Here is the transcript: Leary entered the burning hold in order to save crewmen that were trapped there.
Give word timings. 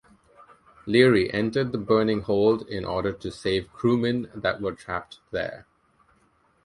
Leary 0.87 1.31
entered 1.31 1.71
the 1.71 1.77
burning 1.77 2.21
hold 2.21 2.67
in 2.67 2.83
order 2.83 3.13
to 3.13 3.29
save 3.29 3.71
crewmen 3.71 4.31
that 4.33 4.59
were 4.59 4.71
trapped 4.71 5.19
there. 5.29 5.67